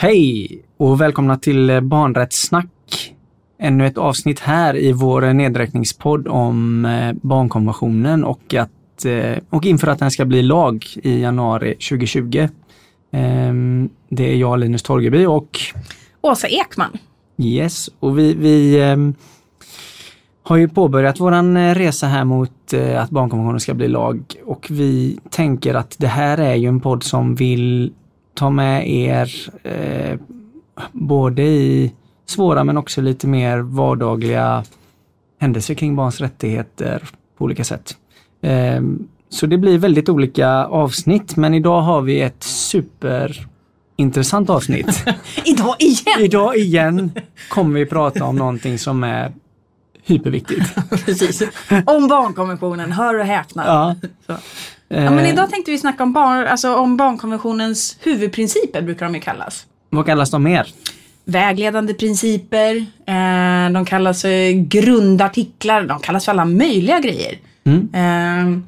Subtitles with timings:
[0.00, 3.14] Hej och välkomna till Barnrättssnack.
[3.58, 9.86] Ännu ett avsnitt här i vår nedräkningspodd om eh, barnkonventionen och, att, eh, och inför
[9.86, 12.48] att den ska bli lag i januari 2020.
[13.12, 15.60] Ehm, det är jag, Linus Torgeby och
[16.20, 16.98] Åsa Ekman.
[17.38, 19.14] Yes, och vi, vi ehm,
[20.42, 25.18] har ju påbörjat våran eh, resa här mot att barnkonventionen ska bli lag och vi
[25.30, 27.92] tänker att det här är ju en podd som vill
[28.38, 29.30] ta med er
[29.62, 30.18] eh,
[30.92, 31.92] både i
[32.26, 34.64] svåra men också lite mer vardagliga
[35.40, 37.02] händelser kring barns rättigheter
[37.38, 37.96] på olika sätt.
[38.42, 38.82] Eh,
[39.28, 45.04] så det blir väldigt olika avsnitt men idag har vi ett superintressant avsnitt.
[45.44, 46.20] idag igen!
[46.20, 47.10] Idag igen
[47.48, 49.32] kommer vi prata om någonting som är
[50.02, 50.74] hyperviktigt.
[51.04, 51.42] Precis.
[51.86, 53.66] Om barnkonventionen, hör och häpna.
[53.66, 53.96] Ja.
[54.88, 59.20] Ja, men idag tänkte vi snacka om, barn, alltså om barnkonventionens huvudprinciper, brukar de ju
[59.20, 59.66] kallas.
[59.90, 60.74] Vad kallas de mer?
[61.24, 67.38] Vägledande principer, eh, de kallas eh, grundartiklar, de kallas för alla möjliga grejer.
[67.64, 67.88] Mm.
[67.94, 68.62] Eh,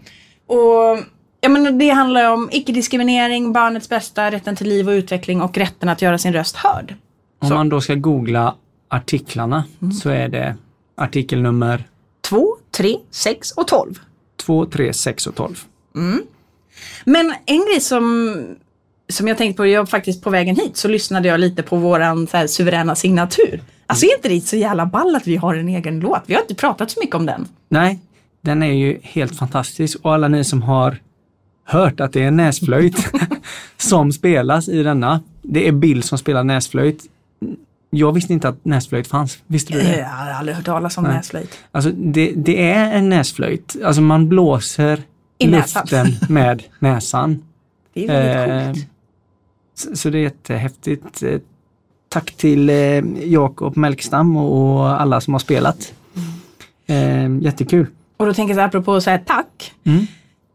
[0.56, 0.98] och
[1.40, 5.88] ja, men Det handlar om icke-diskriminering, barnets bästa, rätten till liv och utveckling och rätten
[5.88, 6.94] att göra sin röst hörd.
[7.38, 7.54] Om så.
[7.54, 8.54] man då ska googla
[8.88, 9.92] artiklarna mm.
[9.92, 10.56] så är det
[10.96, 11.84] artikelnummer
[12.20, 13.98] 2, 3, 6 och 12.
[14.36, 15.56] 2, 3, 6 och 12.
[15.96, 16.22] Mm.
[17.04, 18.36] Men en grej som,
[19.08, 22.26] som jag tänkte på, jag faktiskt på vägen hit så lyssnade jag lite på våran
[22.26, 23.62] så här, suveräna signatur.
[23.86, 26.22] Alltså är inte det så jävla ball att vi har en egen låt?
[26.26, 27.48] Vi har inte pratat så mycket om den.
[27.68, 27.98] Nej,
[28.40, 30.98] den är ju helt fantastisk och alla ni som har
[31.64, 33.12] hört att det är näsflöjt
[33.76, 35.20] som spelas i denna.
[35.42, 37.04] Det är Bill som spelar näsflöjt.
[37.90, 39.38] Jag visste inte att näsflöjt fanns.
[39.46, 39.98] Visste du det?
[39.98, 41.12] Jag har aldrig hört talas om Nej.
[41.14, 41.58] näsflöjt.
[41.72, 43.76] Alltså det, det, är en näsflöjt.
[43.84, 45.02] Alltså man blåser
[45.40, 47.44] i luften med näsan.
[47.94, 48.88] Det är väldigt coolt.
[49.74, 51.22] Så, så det är jättehäftigt.
[51.22, 51.38] Eh,
[52.08, 52.76] tack till eh,
[53.24, 55.92] Jakob Melkstam och alla som har spelat.
[56.86, 57.40] Mm.
[57.40, 57.86] jättekul.
[58.16, 59.72] Och då tänker jag så här, apropå att säga tack.
[59.84, 60.06] Mm.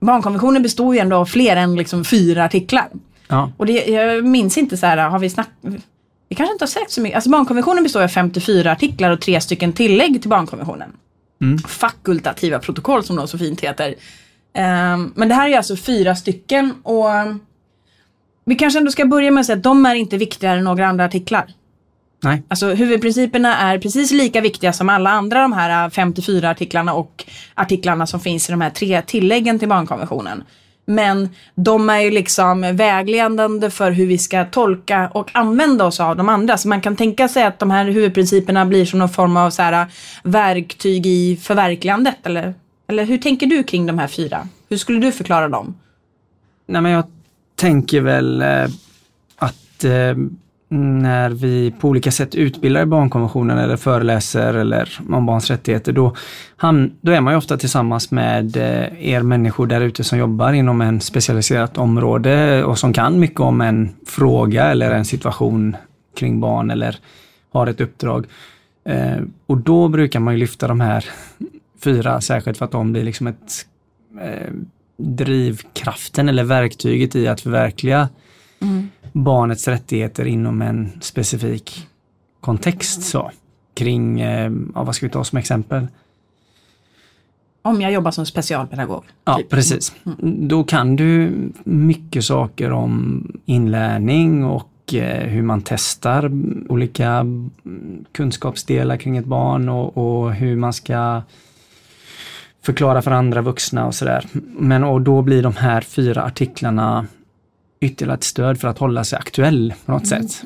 [0.00, 2.88] barnkonventionen består ju ändå av fler än liksom fyra artiklar.
[3.28, 3.52] Ja.
[3.56, 5.54] Och det, jag minns inte så här, har vi snackat
[6.32, 7.16] vi kanske inte har sagt så mycket.
[7.16, 10.92] Alltså barnkonventionen består av 54 artiklar och tre stycken tillägg till barnkonventionen.
[11.40, 11.58] Mm.
[11.58, 13.94] Fakultativa protokoll som de så fint heter.
[14.54, 17.06] Um, men det här är alltså fyra stycken och
[18.44, 20.86] vi kanske ändå ska börja med att säga att de är inte viktigare än några
[20.86, 21.46] andra artiklar.
[22.22, 22.42] Nej.
[22.48, 27.24] Alltså huvudprinciperna är precis lika viktiga som alla andra de här 54 artiklarna och
[27.54, 30.44] artiklarna som finns i de här tre tilläggen till barnkonventionen.
[30.86, 36.16] Men de är ju liksom vägledande för hur vi ska tolka och använda oss av
[36.16, 36.56] de andra.
[36.56, 39.62] Så man kan tänka sig att de här huvudprinciperna blir som någon form av så
[39.62, 39.86] här
[40.22, 42.54] verktyg i förverkligandet eller
[42.92, 44.48] eller hur tänker du kring de här fyra?
[44.68, 45.74] Hur skulle du förklara dem?
[46.66, 47.04] Nej men jag
[47.54, 48.64] tänker väl eh,
[49.36, 50.16] att eh,
[50.68, 56.16] när vi på olika sätt utbildar barnkonventionen eller föreläser eller om barns rättigheter, då,
[56.56, 60.52] han, då är man ju ofta tillsammans med eh, er människor där ute som jobbar
[60.52, 65.76] inom en specialiserat område och som kan mycket om en fråga eller en situation
[66.16, 66.96] kring barn eller
[67.52, 68.26] har ett uppdrag.
[69.46, 71.04] Och då brukar man ju lyfta de här
[71.84, 73.66] fyra, särskilt för att de blir liksom ett
[74.20, 74.52] eh,
[74.96, 78.08] drivkraften eller verktyget i att förverkliga
[78.60, 78.88] mm.
[79.12, 81.88] barnets rättigheter inom en specifik
[82.40, 83.02] kontext.
[83.02, 83.30] Så,
[83.74, 85.86] kring, eh, ja, vad ska vi ta som exempel?
[87.62, 89.04] Om jag jobbar som specialpedagog.
[89.24, 89.50] Ja, typ.
[89.50, 89.94] precis.
[90.06, 90.48] Mm.
[90.48, 91.32] Då kan du
[91.64, 96.30] mycket saker om inlärning och eh, hur man testar
[96.68, 97.50] olika mm,
[98.12, 101.22] kunskapsdelar kring ett barn och, och hur man ska
[102.62, 104.26] förklara för andra vuxna och sådär.
[104.58, 107.06] Men och då blir de här fyra artiklarna
[107.80, 110.44] ytterligare ett stöd för att hålla sig aktuell på något Mm, sätt.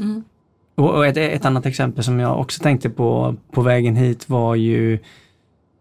[0.74, 4.54] Och, och ett, ett annat exempel som jag också tänkte på på vägen hit var
[4.54, 4.98] ju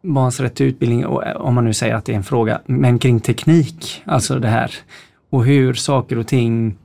[0.01, 2.99] barns rätt till utbildning, och, om man nu säger att det är en fråga, men
[2.99, 4.71] kring teknik, alltså det här.
[5.29, 6.77] Och hur saker och ting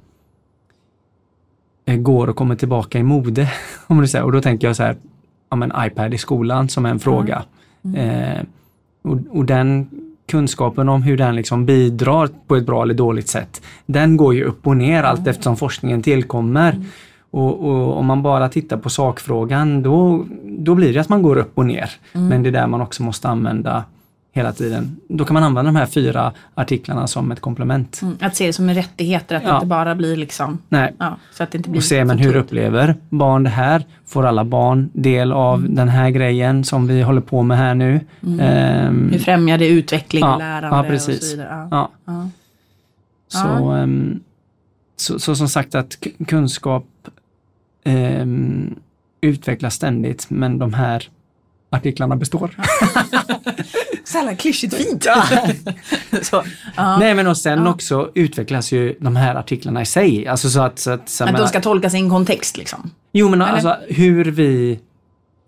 [1.87, 3.53] eh, går och kommer tillbaka i mode.
[3.87, 4.25] Om nu säger.
[4.25, 4.97] Och då tänker jag så här,
[5.51, 7.43] ja men iPad i skolan som en fråga.
[7.97, 8.43] Eh,
[9.03, 9.89] och, och den
[10.29, 14.45] kunskapen om hur den liksom bidrar på ett bra eller dåligt sätt, den går ju
[14.45, 16.85] upp och ner allt eftersom forskningen tillkommer.
[17.31, 21.37] Och, och om man bara tittar på sakfrågan, då, då blir det att man går
[21.37, 21.91] upp och ner.
[22.13, 23.85] Men det är där man också måste använda
[24.33, 24.97] hela tiden.
[25.09, 28.01] Då kan man använda de här fyra artiklarna som ett komplement.
[28.03, 29.55] Mm, att se det som en rättighet, att det Ja.
[29.55, 30.95] inte bara blir liksom, Nej.
[30.99, 33.85] ja, så att det inte blir Och se men hur upplever barn det här?
[34.07, 35.75] Får alla barn del av Mm.
[35.75, 38.01] den här grejen som vi håller på med här nu?
[38.41, 41.31] Ehm, Hur främjar det utveckling, Ja, lärande ja, och precis.
[41.31, 41.69] så vidare.
[41.71, 41.91] Ja.
[43.29, 44.21] Så, ehm,
[44.97, 46.87] så, så som sagt att kunskap
[47.85, 48.75] ehm,
[49.21, 51.09] utvecklas ständigt men de här
[51.71, 52.51] artiklarna består.
[54.05, 55.07] Sällan klyschigt fint.
[56.23, 56.43] så,
[56.77, 56.97] ja.
[56.99, 57.71] Nej men och sen Ja.
[57.71, 60.27] också utvecklas ju de här artiklarna i sig.
[60.27, 62.91] Alltså så att, så att, så Att de ska tolkas i en kontext liksom.
[63.13, 63.53] Jo men Eller?
[63.53, 64.81] alltså hur vi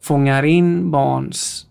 [0.03, 1.67] fångar in barns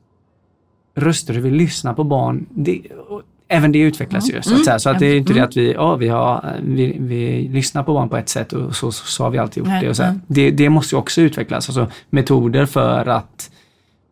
[0.95, 2.45] röster, hur vi lyssnar på barn.
[2.49, 4.41] Det, och även det utvecklas ju.
[4.41, 4.79] Så att, säga.
[4.79, 7.93] så att det är inte det att vi, ja, vi, har, vi, vi lyssnar på
[7.93, 9.89] barn på ett sätt och så, så, så har vi alltid gjort Nej, det.
[9.89, 10.51] Och så det.
[10.51, 13.51] Det måste ju också utvecklas, alltså metoder för att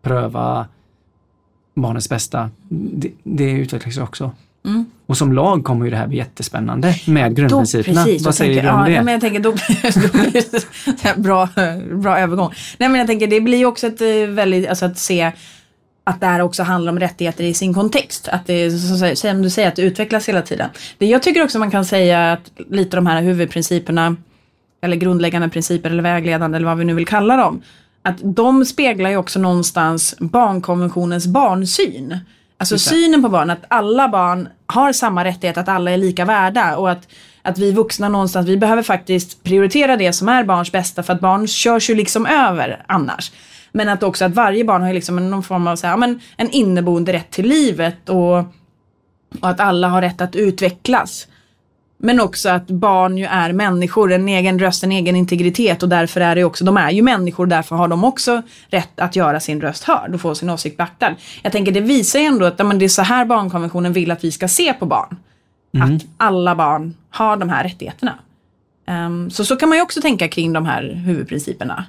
[0.02, 0.68] pröva
[1.74, 2.50] barnets bästa.
[2.70, 4.32] Det, det utvecklas också.
[4.66, 4.86] Mm.
[5.06, 8.04] Och som lag kommer ju det här bli jättespännande med Då, grundprinciperna.
[8.04, 8.92] precis, då Vad säger tänker, du om ja, det?
[8.92, 9.52] Ja, men jag tänker då,
[10.12, 11.50] då blir det så här bra,
[12.02, 12.54] bra övergång.
[12.78, 15.32] Nej men jag tänker det blir ju också ett eh, väldigt, alltså att se
[16.04, 18.28] att det här också handlar om rättigheter i sin kontext.
[18.28, 18.72] Att det
[19.16, 20.70] som du säger, att det utvecklas hela tiden.
[20.98, 24.16] Det jag tycker också man kan säga att lite de här huvudprinciperna
[24.82, 27.62] eller grundläggande principer eller vägledande eller vad vi nu vill kalla dem.
[28.10, 32.18] Att de speglar ju också någonstans barnkonventionens barnsyn.
[32.58, 32.80] Alltså det.
[32.80, 36.92] synen på barn, att alla barn har samma rättighet, att alla är lika värda och
[36.92, 37.08] att,
[37.42, 41.22] att vi vuxna någonstans, vi behöver faktiskt prioritera det som är barns bästa för att
[41.22, 43.32] barn körs ju liksom över annars.
[43.72, 46.20] Men att också att varje barn har liksom en- någon form av så här, men
[46.38, 48.38] en inneboende rätt till livet och,
[49.42, 51.28] och att alla har rätt att utvecklas.
[52.02, 56.22] Men också att barn ju är människor, en egen röst, en egen integritet och därför
[56.22, 59.62] är det också, de är ju människor, därför har de också rätt att göra sin
[59.62, 61.16] röst hörd och få sin åsikt beaktad.
[61.42, 64.24] Jag tänker det visar ju ändå att men det är så här barnkonventionen vill att
[64.24, 65.18] vi ska se på barn.
[65.80, 68.20] Att alla barn har de här rättigheterna.
[68.88, 71.86] Ehm, så så kan man ju också tänka kring de här huvudprinciperna.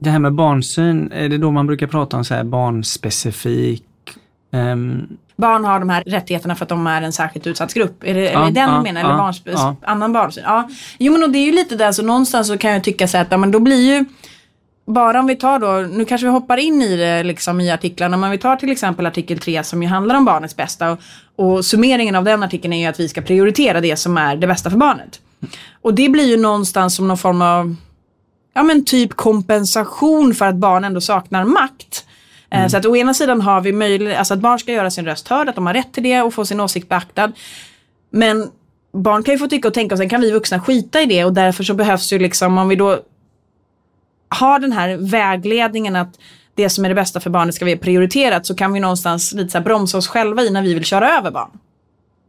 [0.00, 3.84] Det här med barnsyn, är det då man brukar prata om så här barnspecifik?
[4.54, 5.06] Ehm,
[5.36, 8.04] Barn har de här rättigheterna för att de är en särskilt utsatt grupp.
[8.04, 9.00] Är det, Ja, är det den ja, du menar?
[9.00, 9.76] ja, Eller barns, ja.
[9.82, 10.44] annan barnsyn?
[10.46, 10.68] Ja.
[10.98, 13.18] Jo men och det är ju lite där, så någonstans så kan jag tycka så
[13.18, 14.04] att ja, men då blir ju
[14.86, 18.16] bara om vi tar då, nu kanske vi hoppar in i det liksom i artiklarna,
[18.16, 20.98] men vi tar till exempel artikel 3 som ju handlar om barnets bästa och,
[21.36, 24.46] och summeringen av den artikeln är ju att vi ska prioritera det som är det
[24.46, 25.20] bästa för barnet.
[25.82, 27.76] Och det blir ju någonstans som någon form av,
[28.54, 32.03] ja men typ kompensation för att barn ändå saknar makt.
[32.50, 35.04] Eh, Så att å ena sidan har vi möjlighet, alltså att barn ska göra sin
[35.04, 37.32] röst hörd, att de har rätt till det och få sin åsikt beaktad.
[38.10, 38.50] Men
[38.92, 41.24] barn kan ju få tycka och tänka och sen kan vi vuxna skita i det
[41.24, 42.98] och därför så behövs ju liksom om vi då
[44.28, 46.18] har den här vägledningen att
[46.54, 49.50] det som är det bästa för barnet ska vi prioriterat så kan vi någonstans lite
[49.50, 51.50] så bromsa oss själva i när vi vill köra över barn.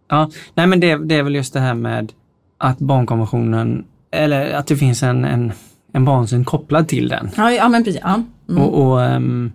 [0.10, 2.12] Ja, nej men det, det är väl just det här med
[2.58, 5.52] att barnkonventionen, eller att det finns en, en,
[5.94, 7.30] en barnsyn kopplad till den.
[7.38, 8.02] Ja, ja men precis.
[8.04, 8.24] Ja.
[8.50, 8.62] Mm.
[8.62, 9.52] Och, och ehm,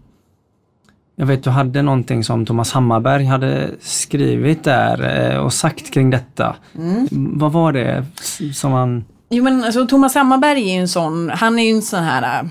[1.20, 6.10] jag vet du hade någonting som Thomas Hammarberg hade skrivit där eh, och sagt kring
[6.10, 6.56] detta.
[6.78, 7.08] Mm.
[7.10, 8.06] Vad var det
[8.54, 9.04] som han...
[9.30, 12.40] Jo men alltså Thomas Hammarberg är ju en sån, han är ju en sån här
[12.40, 12.48] äh,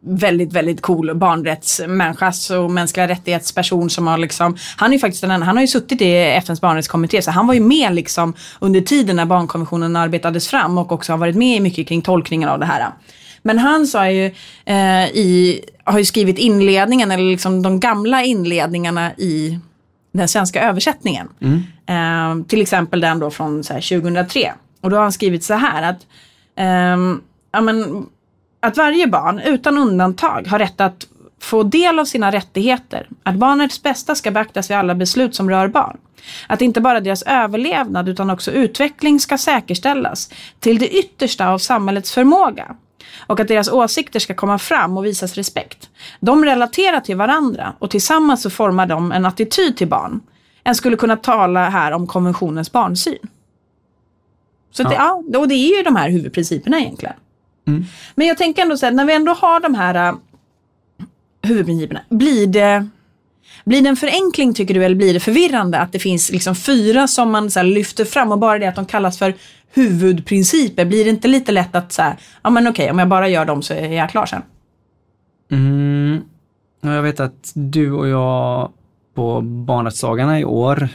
[0.00, 5.30] väldigt, väldigt cool barnrättsmänniska och mänskliga rättighetsperson som har liksom, han är ju faktiskt den
[5.30, 8.80] enda, han har ju suttit i FNs barnrättskommitté så han var ju med liksom under
[8.80, 12.58] tiden när barnkonventionen arbetades fram och också har varit med i mycket kring tolkningen av
[12.58, 12.92] det här.
[13.44, 14.26] Men han sa ju
[14.64, 19.58] eh, i, har ju skrivit inledningen eller liksom de gamla inledningarna i
[20.12, 21.28] den svenska översättningen.
[21.86, 24.52] Eh, till exempel den då från så här, 2003.
[24.80, 26.06] Och då har han skrivit så här att,
[26.56, 27.20] ehm,
[27.52, 28.06] ja, men,
[28.60, 31.06] att varje barn utan undantag har rätt att
[31.40, 35.68] få del av sina rättigheter, att barnets bästa ska beaktas vid alla beslut som rör
[35.68, 35.96] barn.
[36.46, 42.12] Att inte bara deras överlevnad utan också utveckling ska säkerställas till det yttersta av samhällets
[42.12, 42.76] förmåga.
[43.26, 45.90] Och att deras åsikter ska komma fram och visas respekt.
[46.20, 50.20] De relaterar till varandra och tillsammans så formar de en attityd till barn.
[50.64, 53.18] En skulle kunna tala här om konventionens barnsyn.
[54.70, 54.88] Så ja.
[54.88, 57.14] Det, ja, och det är ju de här huvudprinciperna egentligen.
[57.66, 57.84] Mm.
[58.14, 60.18] Men jag tänker ändå så här, när vi ändå har de här uh,
[61.42, 62.88] huvudprinciperna, blir det,
[63.64, 67.06] blir det en förenkling tycker du eller blir det förvirrande att det finns liksom fyra
[67.06, 69.34] som man så här, lyfter fram och bara det att de kallas för
[69.74, 73.44] huvudprinciper, blir det inte lite lätt att säga, ja men okej, om jag bara gör
[73.44, 74.42] dem så är jag klar sen?
[75.50, 76.22] Mm.
[76.80, 78.72] Jag vet att du och jag
[79.14, 80.88] på barnrättsdagarna i år,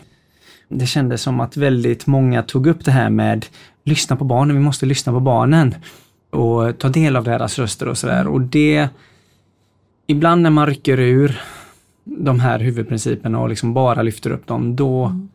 [0.70, 3.46] det kändes som att väldigt många tog upp det här med
[3.84, 5.76] lyssna på barnen, vi måste lyssna på barnen
[6.32, 8.28] och ta del av deras röster och sådär.
[8.28, 8.88] Och det,
[10.08, 11.42] ibland när man rycker ur
[12.18, 15.30] de här huvudprinciperna och liksom bara lyfter upp dem, då mm.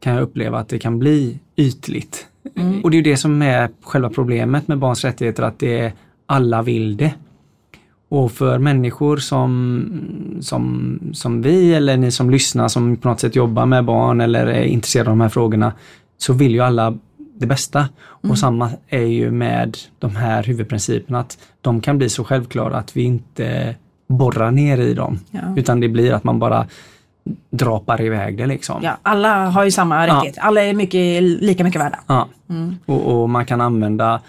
[0.00, 2.26] kan jag uppleva att det kan bli ytligt.
[2.56, 2.80] Mm.
[2.84, 5.92] Och det är det som är själva problemet med barns rättigheter, att det är
[6.26, 7.14] alla vill det.
[8.08, 9.90] Och för människor som,
[10.40, 14.46] som, som vi eller ni som lyssnar som på något sätt jobbar med barn eller
[14.46, 15.72] är intresserade av de här frågorna,
[16.18, 16.98] så vill ju alla
[17.34, 17.78] det bästa.
[17.78, 18.30] Mm.
[18.30, 22.96] Och samma är ju med de här huvudprinciperna, att de kan bli så självklara att
[22.96, 23.76] vi inte
[24.08, 25.20] borrar ner i dem.
[25.30, 25.40] Ja.
[25.56, 26.66] Utan det blir att man bara
[27.50, 28.80] drapar iväg det liksom.
[28.82, 30.40] Ja, alla har ju samma rättigheter.
[30.40, 30.46] Ja.
[30.46, 32.00] Alla är mycket, lika mycket värda.
[32.06, 32.28] Ja.
[32.50, 32.76] Mm.
[32.86, 34.20] Och, och, man kan använda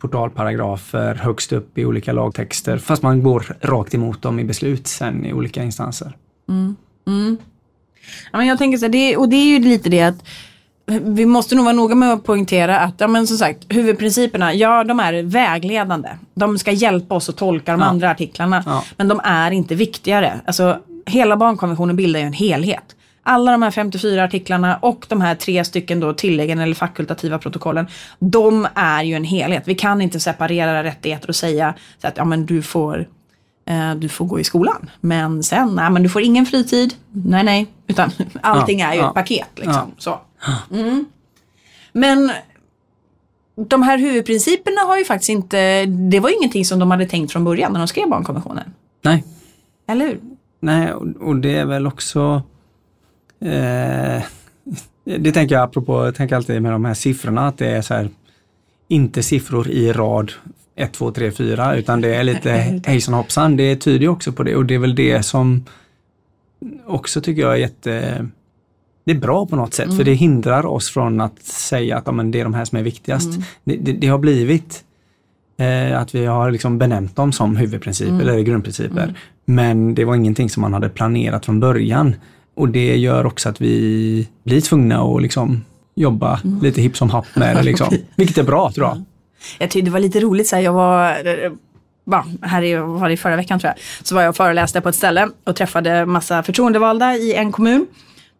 [0.00, 5.26] portalparagrafer högst upp i olika lagtexter fast man går rakt emot dem i beslut sen
[5.26, 6.16] i olika instanser.
[6.48, 6.76] Mm.
[7.06, 7.36] Mm.
[8.32, 10.24] Ja, men jag tänker så här, det, och det är ju lite det att
[10.86, 14.84] vi måste nog vara noga med att poängtera att ja, men som sagt, huvudprinciperna, ja
[14.84, 16.08] de är vägledande.
[16.34, 17.86] De ska hjälpa oss att tolka de ja.
[17.86, 18.62] andra artiklarna.
[18.66, 18.84] Ja.
[18.96, 20.40] Men de är inte viktigare.
[20.46, 22.96] Alltså, hela barnkonventionen bildar ju en helhet.
[23.22, 27.86] Alla de här 54 artiklarna och de här tre stycken då tilläggen eller fakultativa protokollen.
[28.18, 29.62] De är ju en helhet.
[29.66, 33.06] Vi kan inte separera rättigheter och säga att ja, men du får
[33.96, 34.90] du får gå i skolan.
[35.00, 36.94] Men sen, nej men du får ingen fritid.
[37.10, 37.66] Nej, nej.
[37.86, 39.48] Utan allting ja, är ju ja, ett paket.
[39.54, 39.92] Liksom.
[39.98, 40.20] Så.
[40.70, 41.04] Mm.
[41.92, 42.32] Men
[43.54, 47.32] de här huvudprinciperna har ju faktiskt inte, det var ju ingenting som de hade tänkt
[47.32, 48.74] från början när de skrev barnkonventionen.
[49.02, 49.24] Nej.
[49.86, 50.20] Eller hur?
[50.60, 52.42] Nej, och, och det är väl också
[53.40, 54.22] eh,
[55.04, 57.94] det tänker jag apropå, jag tänker alltid med de här siffrorna att det är så
[57.94, 58.10] här,
[58.88, 60.32] inte siffror i rad
[60.82, 62.50] 1, 2, 3, 4 utan det är lite
[62.86, 63.56] hejsan hoppsan.
[63.56, 65.64] Det tyder ju också på det och det är väl det som
[66.86, 68.26] också tycker jag är jätte
[69.04, 69.96] det är bra på något sätt mm.
[69.96, 72.78] för det hindrar oss från att säga att ja, men det är de här som
[72.78, 73.26] är viktigast.
[73.26, 73.42] Mm.
[73.64, 74.84] Det, det, det, har blivit
[75.58, 78.28] eh, att vi har liksom benämnt dem som huvudprinciper mm.
[78.28, 79.02] eller grundprinciper.
[79.02, 79.14] Mm.
[79.44, 82.14] Men det var ingenting som man hade planerat från början.
[82.54, 86.60] Och det gör också att vi blir tvungna att liksom jobba mm.
[86.62, 87.62] lite hipp som happ med det.
[87.62, 87.88] Liksom.
[88.16, 89.02] Vilket är bra tror jag.
[89.58, 91.52] Jag tyckte det var lite roligt, så här, jag var eh, eh,
[92.04, 94.88] va, här i, var det förra veckan tror jag, så var jag och föreläste på
[94.88, 97.86] ett ställe och träffade massa förtroendevalda i en kommun.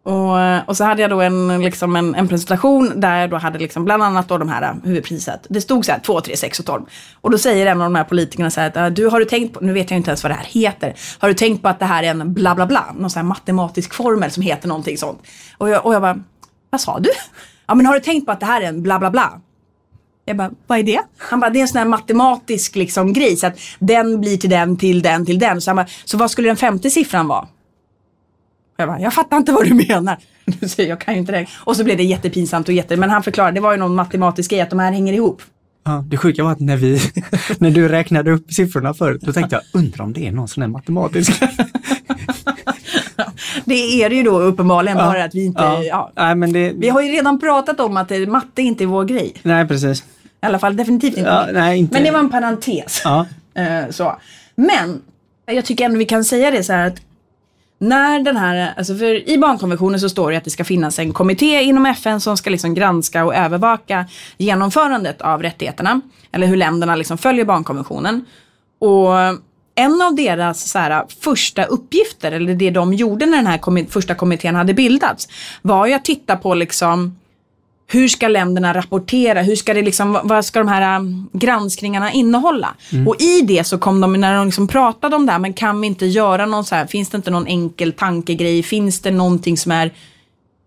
[0.05, 3.37] Och, eh, och så hade jag då en, liksom en, en presentation där jag då
[3.37, 5.47] hade liksom bland annat då de här huvudpriset.
[5.49, 6.83] Det stod så här 2, 3, 6 och 12.
[7.21, 9.53] Och då säger en av de här politikerna så här att du har du tänkt
[9.53, 10.93] på, nu vet jag inte ens vad det här heter.
[11.19, 13.27] Har du tänkt på att det här är en bla bla bla, någon sån här
[13.27, 15.21] matematisk formel som heter någonting sånt.
[15.57, 16.19] Och jag, och jag bara,
[16.69, 17.09] vad sa du?
[17.65, 19.41] Ja men har du tänkt på att det här är en bla bla bla?
[20.25, 21.01] Jag bara, vad är det?
[21.17, 23.35] Han bara, det är en sån här matematisk liksom grej.
[23.35, 25.61] Så att den blir till den, till den, till den.
[25.61, 27.47] Så, han bara, så vad skulle den femte siffran vara?
[28.77, 30.17] Jag bara, jag fattar inte vad du menar.
[30.67, 31.47] Så jag kan ju inte det.
[31.53, 34.51] Och så blev det jättepinsamt och jätte, men han förklarade, det var ju någon matematisk
[34.51, 35.41] grej att de här hänger ihop.
[35.85, 36.99] Ja, det sjuka var att när, vi,
[37.57, 40.61] när du räknade upp siffrorna förut, då tänkte jag, undrar om det är någon sån
[40.61, 41.31] här matematisk
[43.65, 45.61] Det är det ju då uppenbarligen, ja, bara att vi inte...
[45.61, 45.83] Ja.
[45.83, 46.11] ja.
[46.15, 46.73] Nej, men det...
[46.75, 49.33] Vi har ju redan pratat om att matte inte är vår grej.
[49.43, 50.03] Nej, precis.
[50.43, 51.29] I alla fall definitivt inte.
[51.29, 51.93] Ja, nej, inte.
[51.93, 53.01] Men det var en parentes.
[53.03, 53.25] Ja.
[53.59, 54.15] Uh, så.
[54.55, 55.01] Men
[55.45, 57.01] jag tycker ändå vi kan säga det så här att
[57.79, 61.13] när den här, alltså för i barnkonventionen så står det att det ska finnas en
[61.13, 64.05] kommitté inom FN som ska liksom granska och övervaka
[64.37, 66.01] genomförandet av rättigheterna.
[66.31, 68.25] Eller hur länderna liksom följer barnkonventionen.
[68.79, 69.09] Och
[69.75, 73.85] en av deras så här, första uppgifter, eller det de gjorde när den här kom
[73.89, 75.27] första kommittén hade bildats,
[75.61, 77.15] var ju att titta på liksom
[77.87, 79.41] hur ska länderna rapportera?
[79.41, 82.75] Hur ska det liksom, vad ska de här um, granskningarna innehålla?
[82.91, 83.07] Mm.
[83.07, 85.81] Och i det så kom de, när de liksom pratade om det här, men kan
[85.81, 88.63] vi inte göra någon så här, finns det inte någon enkel tankegrej?
[88.63, 89.93] Finns det någonting som är,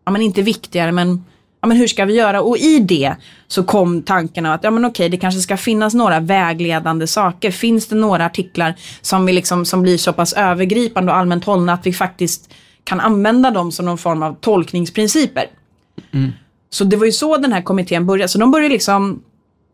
[0.05, 1.25] ja men inte viktigare, men
[1.61, 2.41] ja, men hur ska vi göra?
[2.43, 3.17] Och i det
[3.49, 7.51] så kom tanken att ja, men okej, det kanske ska finnas några vägledande saker.
[7.51, 11.73] Finns det några artiklar som, vi liksom, som blir så pass övergripande och allmänt hållna
[11.73, 15.47] att vi faktiskt kan använda dem som någon form av tolkningsprinciper?
[16.13, 16.33] Mm.
[16.71, 18.29] Så det var ju så den här kommittén började.
[18.29, 19.23] Så de började liksom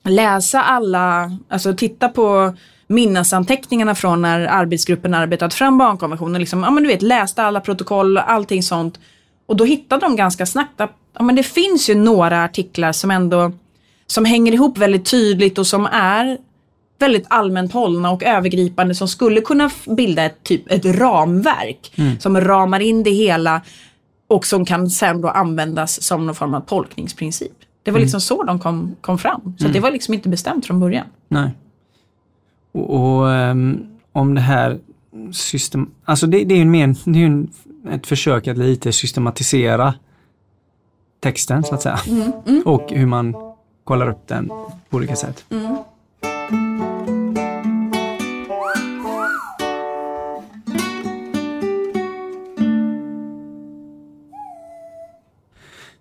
[0.04, 2.54] läsa alla, alltså titta på
[2.86, 6.40] minnesanteckningarna från när arbetsgruppen arbetat fram barnkonventionen.
[6.40, 8.98] Liksom, ja, men du vet, läste alla protokoll, allting sånt.
[9.52, 13.10] Och då hittade de ganska snabbt att ja, men det finns ju några artiklar som
[13.10, 13.52] ändå
[14.06, 16.38] som hänger ihop väldigt tydligt och som är
[16.98, 22.20] väldigt allmänt hållna och övergripande som skulle kunna bilda ett, typ, ett ramverk Mm.
[22.20, 23.62] som ramar in det hela
[24.26, 27.52] och som kan sen då användas som någon form av tolkningsprincip.
[27.82, 29.54] Det var liksom så de kom, kom fram.
[29.58, 31.06] Så det var liksom inte bestämt från början.
[31.28, 31.50] Nej.
[32.72, 34.78] Och, och ehm, om det här
[35.32, 35.90] system...
[36.04, 37.48] Alltså det, det är ju en det är en,
[37.90, 39.94] ett försök att lite systematisera
[41.20, 41.98] texten så att säga.
[42.64, 43.34] Och hur man
[43.84, 44.48] kollar upp den
[44.88, 45.44] på olika sätt.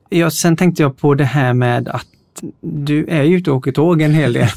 [0.09, 2.07] Ja, sen tänkte jag på det här med att
[2.61, 4.47] du är ju ute och åker tåg en hel del.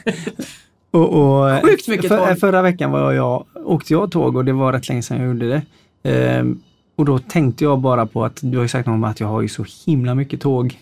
[0.90, 2.38] och, och, Sjukt mycket för, tåg.
[2.38, 5.48] Förra veckan var jag, åkte jag tåg och det var rätt länge sedan jag gjorde
[5.48, 5.62] det.
[6.02, 6.60] Ehm,
[6.96, 9.28] och då tänkte jag bara på att du har ju sagt någon gång att jag
[9.28, 10.78] har ju så himla mycket tåg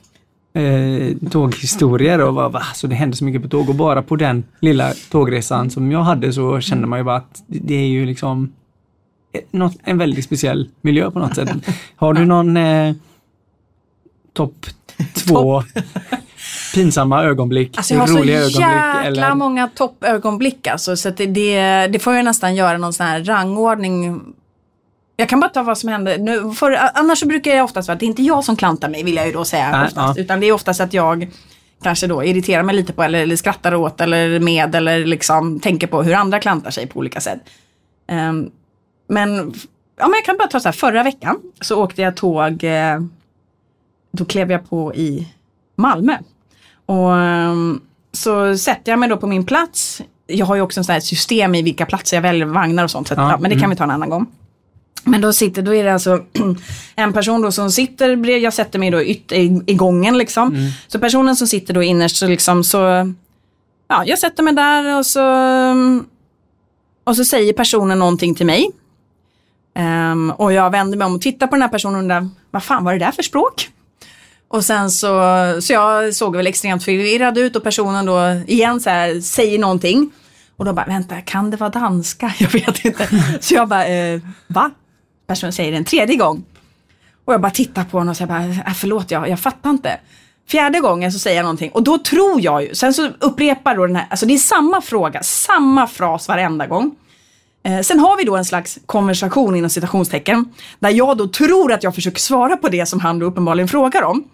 [0.52, 2.62] eh, tåghistorier och bara, va?
[2.75, 6.02] Så det händer så mycket på tåg och bara på den lilla tågresan som jag
[6.02, 8.52] hade så kände man ju bara att det är ju liksom
[9.50, 11.50] något, en väldigt speciell miljö på något sätt.
[11.96, 12.94] Har du någon eh,
[14.32, 14.66] topp
[15.14, 15.62] två
[16.75, 19.06] pinsamma ögonblick, Alltså jag har så jäkla ögonblick?
[19.06, 19.35] Eller?
[19.35, 23.25] många toppögonblick alltså, så att det, det, det får jag nästan göra någon sån här
[23.25, 24.20] rangordning.
[25.16, 26.18] Jag kan bara ta vad som hände.
[26.18, 28.88] Nu, för, annars så brukar jag oftast vara att det är inte jag som klantar
[28.88, 30.16] mig vill jag ju då säga Nej, oftast.
[30.16, 30.23] ja.
[30.23, 31.28] Utan det är oftast att jag
[31.82, 35.86] kanske då irriterar mig lite på eller, eller skrattar åt eller med eller liksom tänker
[35.86, 37.41] på hur andra klantar sig på olika sätt.
[38.08, 38.50] Ehm,
[39.08, 39.54] men,
[39.99, 43.00] ja, men jag kan bara ta så här, förra veckan så åkte jag tåg, eh,
[44.12, 45.28] då klev jag på i
[45.76, 46.17] Malmö.
[46.86, 47.80] Och ehm,
[48.12, 50.02] så sätter jag mig då på min plats.
[50.26, 52.91] Jag har ju också en sån här system i vilka platser jag väljer vagnar och
[52.91, 53.08] sånt.
[53.08, 53.71] Så att, Ja, men det kan mm.
[53.71, 54.26] vi ta en annan gång.
[55.08, 56.21] Men då sitter, då är det alltså
[56.95, 60.49] en person då som sitter bredvid, jag sätter mig då yt, i, i gången liksom.
[60.49, 60.71] Mm.
[60.88, 62.78] Så personen som sitter då innerst så liksom så,
[63.88, 65.25] ja jag sätter mig där och så,
[67.04, 68.71] och så säger personen någonting till mig.
[69.75, 72.62] Ehm, och jag vänder mig om och tittar på den här personen och undrar, vad
[72.62, 73.71] fan var det där för språk?
[74.49, 75.21] Och sen så,
[75.60, 80.10] så jag såg väl extremt förvirrad ut och personen då igen så här säger någonting.
[80.56, 82.34] Och då bara, vänta, kan det vara danska?
[82.38, 83.08] Jag vet inte.
[83.40, 84.71] Så jag bara, eh, va?
[85.26, 86.45] Personen säger det en tredje gång.
[87.25, 90.00] Och jag bara tittar på honom och säger bara, äh, förlåt, jag, jag fattar inte.
[90.49, 93.86] Fjärde gången så säger jag någonting och då tror jag ju, sen så upprepar då
[93.86, 96.97] den här, alltså det är samma fråga, samma fras varenda gång.
[97.67, 100.45] Eh, sen har vi då en slags konversation inom citationstecken
[100.79, 104.02] där jag då tror att jag försöker svara på det som han då uppenbarligen frågar
[104.02, 104.25] om.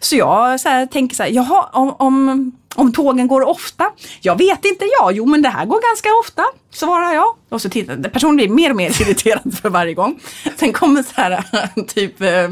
[0.00, 3.84] Så jag så här, tänker så här, jaha, om, om, om tågen går ofta?
[4.20, 7.34] Jag vet inte jag, jo men det här går ganska ofta, svarar jag.
[7.48, 10.20] Och så tittar personen blir mer och mer irriterad för varje gång.
[10.56, 11.44] Sen kommer så här,
[11.86, 12.50] typ, eh,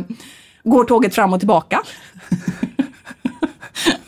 [0.64, 1.82] går tåget fram och tillbaka?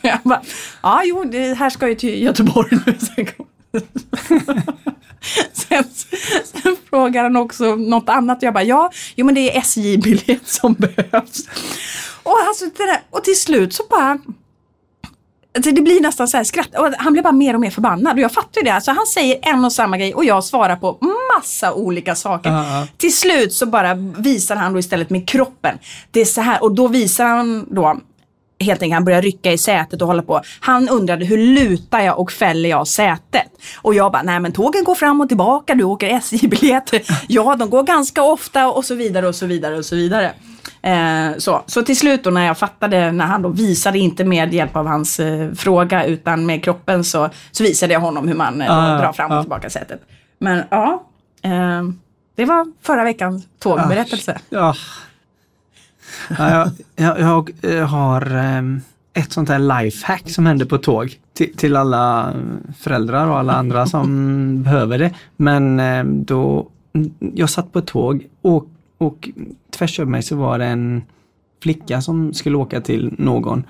[0.03, 0.43] Jag bara,
[0.83, 2.95] ja jo, det här ska ju till Göteborg nu.
[5.53, 5.85] Sen,
[6.45, 8.43] sen, frågar han också något annat.
[8.43, 11.49] Jag bara, ja, jo men det är SJ-biljett som behövs.
[12.23, 14.19] Och, alltså, det där, och till slut så bara
[15.57, 16.79] Alltså det blir nästan så här skratt.
[16.79, 18.13] Och han blir bara mer och mer förbannad.
[18.13, 18.75] Och jag fattar ju det.
[18.75, 20.99] Alltså han säger en och samma grej och jag svarar på
[21.37, 22.51] massa olika saker.
[22.51, 22.87] Ja, ja.
[22.97, 25.79] Till slut så bara visar han då istället med kroppen.
[26.11, 26.63] Det är så här.
[26.63, 28.01] Och då visar han då
[28.61, 30.43] helt enkelt, han börjar rycka i sätet och hålla på.
[30.61, 33.49] Han undrade hur lutar jag och fäller jag sätet?
[33.83, 37.03] Och jag bara, nej men tågen går fram och tillbaka, du åker SJ-biljetter.
[37.29, 40.33] Ja, de går ganska ofta och så vidare och så vidare och så vidare.
[40.83, 41.63] Eh, så.
[41.67, 44.87] så till slut då när jag fattade, när han då visade, inte med hjälp av
[44.87, 48.99] hans eh, fråga utan med kroppen så, så visade jag honom hur man eh, Ah,
[48.99, 49.43] drar fram och ja.
[49.43, 50.01] tillbaka sätet.
[50.39, 51.05] Men ja,
[51.43, 51.83] eh,
[52.37, 54.39] det var förra veckans tågberättelse.
[54.49, 54.75] Ja.
[56.39, 58.81] Ja, jag, jag, jag, har ehm,
[59.13, 62.35] ett sånt här lifehack som händer på tåg till, till alla
[62.79, 65.15] föräldrar och alla andra som behöver det.
[65.37, 66.69] Men ehm, då,
[67.35, 68.67] jag satt på ett tåg och,
[68.99, 69.29] och
[69.71, 71.03] tvärs över mig så var det en
[71.63, 73.65] flicka som skulle åka till någon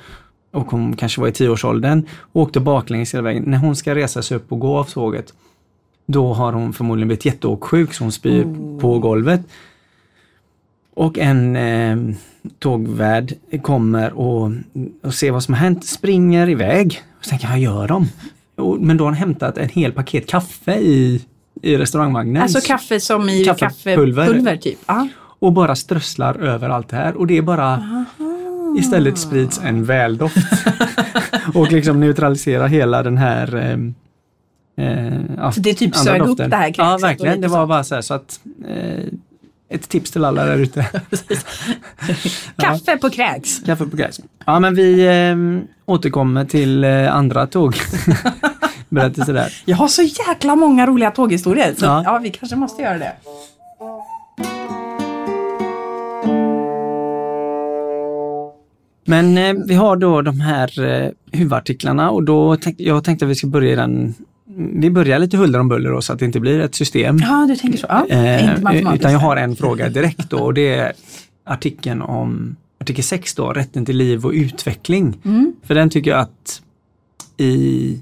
[0.53, 3.45] och hon kanske var i tioårsåldern och åkte baklänges hela vägen.
[3.47, 5.35] När hon ska resa sig upp och gå av tåget
[6.07, 8.45] då har hon förmodligen blivit jätteåksjuk så hon spyr
[8.81, 9.41] på golvet.
[11.01, 11.97] Och en eh,
[12.59, 14.51] tågvärd kommer och,
[15.03, 17.03] och ser vad som har hänt, springer iväg.
[17.19, 18.09] Och tänker vad gör de?
[18.57, 21.23] Och, men då har han hämtat en hel paket kaffe i,
[21.63, 22.43] i restaurangvagnen.
[22.43, 24.27] Alltså kaffe som i Kaffepulver.
[24.27, 24.79] kaffepulver typ.
[24.87, 25.09] Ja.
[25.39, 28.07] och bara strösslar över allt det här och det är bara
[28.79, 30.37] istället sprids en väldoft
[31.55, 36.57] och liksom neutraliserar hela den här eh, eh, ja, det är typ sög upp det
[36.57, 37.41] här Ja, kräkset och verkligen.
[37.41, 39.05] Det var bara så här så att eh,
[39.71, 40.87] ett tips till alla där ute.
[42.57, 43.59] Kaffe på kräks.
[43.67, 44.21] Kaffe på gräs.
[44.45, 45.37] Ja, men vi eh,
[45.87, 47.75] återkommer till eh, andra tåg.
[48.89, 49.63] Berättelser där.
[49.65, 51.75] Jag har så jäkla många roliga tåghistorier.
[51.79, 52.03] Så Ja.
[52.05, 52.19] ja.
[52.19, 53.13] vi kanske måste göra det.
[59.05, 63.31] Men eh, vi har då de här eh, huvudartiklarna och då tänkte jag tänkte att
[63.31, 64.15] vi ska börja i den
[64.57, 67.19] vi börjar lite huller om buller då, så att det inte blir ett system.
[67.23, 67.87] Ja, du tänker så.
[67.89, 70.93] Ja, Eh, utan jag har en fråga direkt då och det är
[71.45, 75.19] artikeln om artikel 6 då, rätten till liv och utveckling.
[75.25, 75.55] Mm.
[75.63, 76.63] För den tycker jag att
[77.37, 78.01] i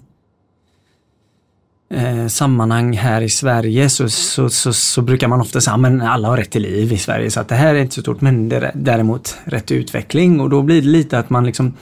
[1.91, 6.29] eh, sammanhang här i Sverige så, så, så, så brukar man ofta säga men alla
[6.29, 8.49] har rätt till liv i Sverige så att det här är inte så stort men
[8.49, 11.75] det är däremot rätt till utveckling och då blir det lite att man liksom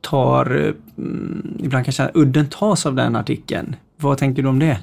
[0.00, 3.76] tar, eh, mm, ibland kanske udden tas av den artikeln.
[4.00, 4.78] Vad tänker du om det?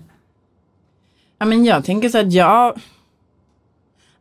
[1.40, 2.74] Ja, men jag tänker så att jag...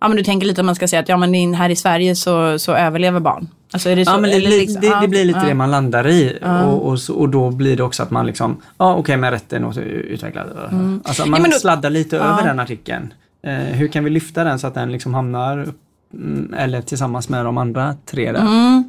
[0.01, 2.17] Ja, men du tänker lite att man ska säga att ja, men här i Sverige
[2.17, 3.49] så, så överlever barn.
[3.73, 4.11] Alltså är det så?
[4.11, 5.49] Ja, men det, liksom- det, ja, det blir lite ja.
[5.49, 8.57] det man landar i och, och, så, och då blir det också att man liksom,
[8.79, 10.47] ja okej men rätten är utvecklad.
[11.05, 11.51] Alltså man Mm.
[11.51, 12.23] Ja, då- sladdar lite Ja.
[12.23, 13.15] över den artikeln.
[13.43, 15.84] Eh, hur kan vi lyfta den så att den liksom hamnar upp, mm,
[16.57, 18.41] eller tillsammans med de andra tre där?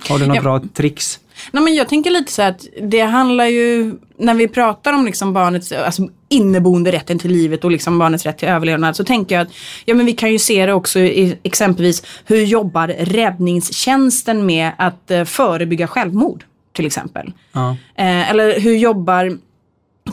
[0.09, 0.41] Har du något Ja.
[0.41, 1.19] bra tricks?
[1.51, 5.05] Nej, men jag tänker lite så här att det handlar ju, när vi pratar om
[5.05, 9.35] liksom barnets alltså inneboende rätten till livet och liksom barnets rätt till överlevnad så tänker
[9.35, 9.53] jag att
[9.85, 15.11] ja, men vi kan ju se det också i exempelvis hur jobbar räddningstjänsten med att
[15.11, 17.33] eh, förebygga självmord till exempel.
[17.51, 17.69] Ja.
[17.95, 19.37] Eh, eller hur jobbar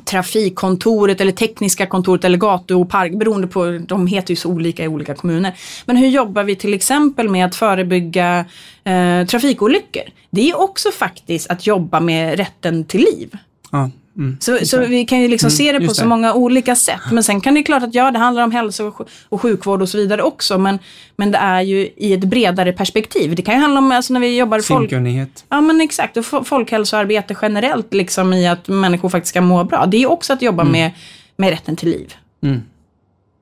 [0.04, 4.84] trafikkontoret eller tekniska kontoret eller gatu och park, beroende på, de heter ju så olika
[4.84, 5.54] i olika kommuner.
[5.84, 8.44] Men hur jobbar vi till exempel med att förebygga
[8.84, 10.02] eh, trafikolyckor?
[10.30, 13.36] Det är också faktiskt att jobba med rätten till liv.
[13.70, 13.90] Ja.
[14.16, 14.36] Mm.
[14.40, 16.08] Så, så vi kan ju liksom se det på så det.
[16.08, 17.00] många olika sätt.
[17.12, 19.82] Men sen kan det klart att ja, det handlar om hälso och, sj- och sjukvård
[19.82, 20.58] och så vidare också.
[20.58, 20.78] Men,
[21.16, 23.34] men det är ju i ett bredare perspektiv.
[23.34, 24.90] Det kan ju handla om, alltså när vi jobbar i folk...
[24.90, 25.44] Simkunnighet.
[25.48, 29.86] Ja men exakt, och fo- folkhälsoarbete generellt liksom i att människor faktiskt ska må bra.
[29.86, 30.90] Det är också att jobba med,
[31.36, 32.14] med rätten till liv.
[32.42, 32.62] Mm.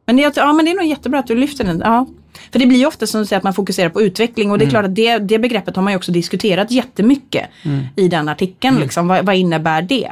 [0.07, 1.83] Men det, ja, men det är nog jättebra att du lyfter den.
[1.85, 2.07] Ja.
[2.53, 4.65] För det blir ju ofta som du säger att man fokuserar på utveckling och det
[4.65, 7.49] är klart att det, det begreppet har man ju också diskuterat jättemycket
[7.97, 8.77] i den artikeln.
[8.81, 9.09] Liksom.
[9.09, 10.11] Vad, vad innebär det?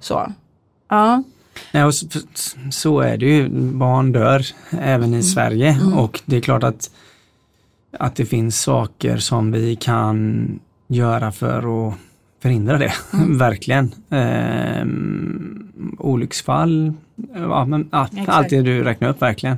[0.00, 0.32] Så.
[0.88, 1.22] Ja.
[1.70, 2.06] Ja, och så,
[2.70, 3.48] så är det ju.
[3.72, 6.90] Barn dör även i Sverige och det är klart att,
[7.98, 11.94] att det finns saker som vi kan göra för att
[12.42, 12.92] förhindra det.
[13.28, 13.94] Verkligen.
[14.10, 16.92] Ehm, olycksfall,
[17.34, 18.28] ja, men, Exakt.
[18.28, 19.56] allt det du räknar upp verkligen.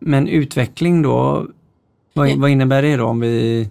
[0.00, 1.46] Men utveckling då,
[2.12, 3.68] vad, vad innebär det då om vi,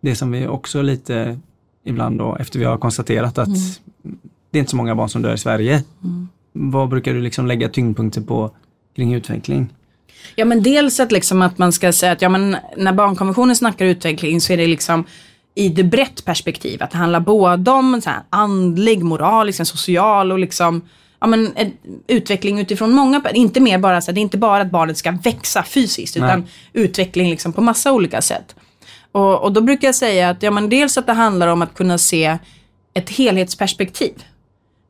[0.00, 1.38] det som vi också lite
[1.84, 3.48] ibland då efter vi har konstaterat att
[4.50, 5.84] det är inte så många barn som dör i Sverige.
[6.52, 8.50] Vad brukar du liksom lägga tyngdpunkten på
[8.96, 9.72] kring utveckling?
[10.34, 13.84] Ja men dels att, liksom att man ska säga att ja, men när barnkonventionen snackar
[13.84, 15.04] utveckling så är det liksom
[15.54, 16.82] i det brett perspektiv.
[16.82, 20.82] Att det handlar både om så här, andlig, moralisk, social och liksom
[21.20, 21.72] ja, men, en
[22.06, 25.62] utveckling utifrån många, inte mer bara så det är inte bara att barnet ska växa
[25.62, 28.54] fysiskt utan utveckling liksom på massa olika sätt.
[29.12, 31.74] Och, och då brukar jag säga att ja, men dels att det handlar om att
[31.74, 32.38] kunna se
[32.94, 34.12] ett helhetsperspektiv.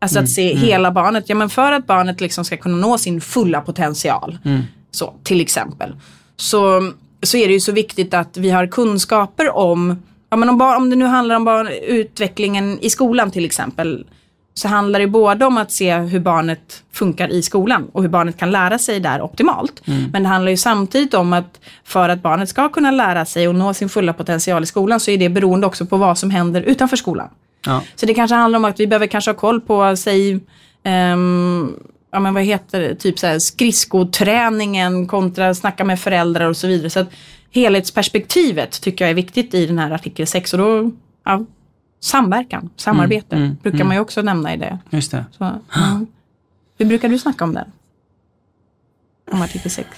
[0.03, 1.25] Alltså att se hela barnet.
[1.27, 4.39] Ja, men för att barnet liksom ska kunna nå sin fulla potential,
[4.91, 5.97] så, till exempel,
[6.37, 10.59] så, så är det ju så viktigt att vi har kunskaper om, ja, men om,
[10.59, 14.07] bar, om det nu handlar om barn, utvecklingen i skolan till exempel,
[14.61, 18.39] så handlar det både om att se hur barnet funkar i skolan och hur barnet
[18.39, 19.83] kan lära sig där optimalt.
[20.13, 23.55] Men det handlar ju samtidigt om att för att barnet ska kunna lära sig och
[23.55, 26.63] nå sin fulla potential i skolan så är det beroende också på vad som händer
[26.63, 27.29] utanför skolan.
[27.67, 27.83] Ja.
[27.95, 30.41] Så det kanske handlar om att vi behöver kanske ha koll på, säg,
[30.85, 31.75] ehm,
[32.13, 36.67] ja men vad heter det, typ så här skridskoträningen kontra snacka med föräldrar och så
[36.67, 36.91] vidare.
[36.91, 37.11] Så att
[37.51, 40.91] helhetsperspektivet tycker jag är viktigt i den här artikel 6 och då,
[41.25, 41.45] ja,
[42.01, 44.79] samverkan, samarbete mm, brukar man ju också nämna i det.
[44.91, 45.25] Just det.
[45.39, 46.01] Så, ja.
[46.79, 47.73] Hur brukar du snacka om den?
[49.31, 49.89] Om artikel 6?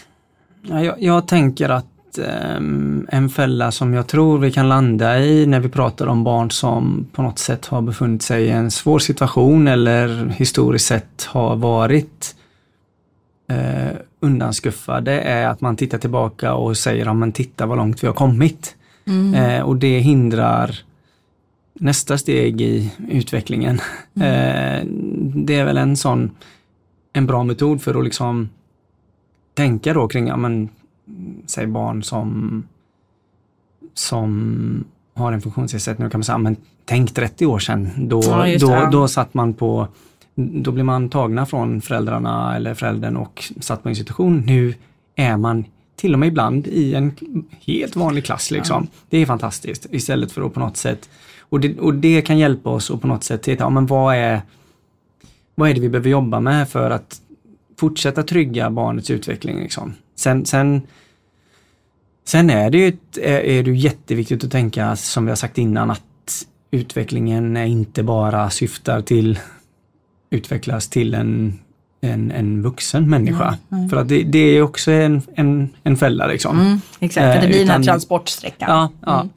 [0.62, 5.46] Ja, jag, jag tänker att ehm, en fälla som jag tror vi kan landa i
[5.46, 8.98] när vi pratar om barn som på något sätt har befunnit sig i en svår
[8.98, 12.36] situation eller historiskt sett har varit
[13.48, 18.02] eh, undanskuffa det är att man tittar tillbaka och säger, ja men titta vad långt
[18.02, 18.76] vi har kommit.
[19.06, 19.34] Mm.
[19.34, 20.78] Eh, och det hindrar
[21.74, 23.80] nästa steg i utvecklingen.
[24.14, 24.28] Mm.
[24.28, 24.86] Eh,
[25.44, 26.30] det är väl en sån,
[27.12, 28.48] en bra metod för att liksom
[29.54, 30.68] tänka då kring, ja men,
[31.46, 32.62] säg barn som,
[33.94, 38.58] som har en funktionsnedsättning, då kan man säga, men tänk 30 år sedan, då, Ja,
[38.58, 38.90] då, ja.
[38.90, 39.88] då satt man på
[40.34, 44.42] då blir man tagna från föräldrarna eller föräldern och satt på institution.
[44.46, 44.74] Nu
[45.16, 45.64] är man
[45.96, 47.12] till och med ibland i en
[47.60, 48.50] helt vanlig klass.
[48.50, 48.86] Liksom.
[49.10, 51.08] Det är fantastiskt istället för att på något sätt
[51.52, 54.14] och det, och det kan hjälpa oss att på något sätt titta, ja, men vad
[54.16, 54.42] är,
[55.54, 57.20] vad är det vi behöver jobba med för att
[57.78, 59.60] fortsätta trygga barnets utveckling.
[59.60, 59.94] Liksom.
[60.16, 60.82] Sen, sen,
[62.24, 65.90] sen är det ju ett, är, det jätteviktigt att tänka, som vi har sagt innan,
[65.90, 69.38] att utvecklingen är inte bara syftar till
[70.30, 71.58] utvecklas till en,
[72.00, 73.58] en, en vuxen människa.
[73.90, 76.60] För att det, det är också en, en, en fälla liksom.
[76.60, 78.68] Mm, exakt, för det Eh, blir den här utan- transportsträckan.
[78.70, 79.28] Ja, ja.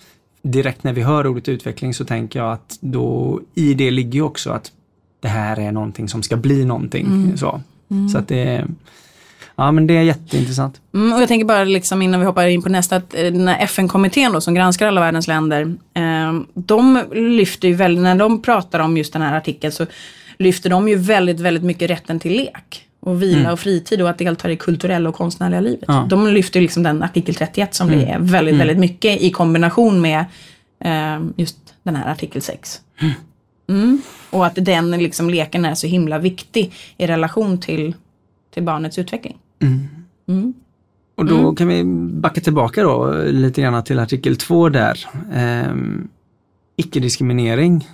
[0.48, 4.50] Direkt när vi hör ordet utveckling så tänker jag att då i det ligger också
[4.50, 4.72] att
[5.20, 7.38] det här är någonting som ska bli någonting.
[7.38, 7.62] Så,
[8.12, 8.66] så att det,
[9.56, 10.82] ja men det är jätteintressant.
[10.94, 13.48] Mm, och jag tänker bara liksom innan vi hoppar in på nästa, att eh, den
[13.48, 15.76] här FN-kommittén då som granskar alla världens länder.
[15.94, 19.86] Eh, de lyfter ju väldigt, när de pratar om just den här artikeln så
[20.38, 22.85] lyfter de ju väldigt, väldigt mycket rätten till lek.
[23.06, 25.86] Och vila och fritid och att delta i det kulturella och konstnärliga livet.
[25.88, 26.08] Ja.
[26.10, 30.26] De lyfter liksom den artikel 31 som det är väldigt, väldigt mycket i kombination med
[30.80, 32.82] eh, just den här artikel 6.
[33.70, 34.02] Mm.
[34.30, 37.96] Och att den liksom leken är så himla viktig i relation till,
[38.54, 39.38] till barnets utveckling.
[41.16, 45.08] Och då kan vi backa tillbaka då lite grann till artikel 2 där.
[45.34, 46.08] Ehm,
[46.76, 47.88] Icke-diskriminering.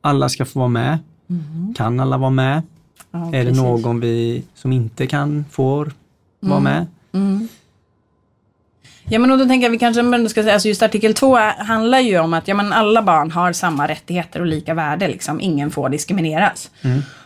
[0.00, 0.98] Alla ska få vara med.
[1.76, 2.62] Kan alla vara med?
[3.10, 3.62] Ja, är det precis.
[3.62, 5.92] någon vi som inte kan, får
[6.40, 6.86] vara med?
[9.08, 11.36] Ja men och då tänker jag vi kanske men ska säga, alltså just artikel 2
[11.58, 15.08] handlar ju om att ja, men alla barn har samma rättigheter och lika värde.
[15.08, 15.40] Liksom.
[15.40, 16.70] Ingen får diskrimineras.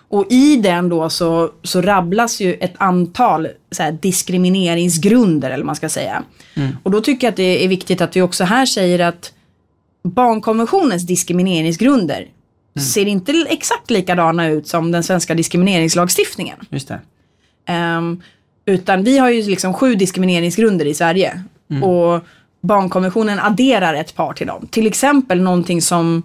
[0.08, 5.76] Och i den då så, så rabblas ju ett antal så här, diskrimineringsgrunder eller man
[5.76, 6.22] ska säga.
[6.82, 9.32] Och då tycker jag att det är viktigt att vi också här säger att
[10.02, 12.26] barnkonventionens diskrimineringsgrunder
[12.78, 16.56] ser inte exakt likadana ut som den svenska diskrimineringslagstiftningen.
[16.70, 17.00] Just det.
[17.66, 18.22] Ehm,
[18.64, 21.42] utan vi har ju liksom sju diskrimineringsgrunder i Sverige.
[21.82, 22.24] Och
[22.60, 24.66] barnkonventionen adderar ett par till dem.
[24.66, 26.22] Till exempel någonting som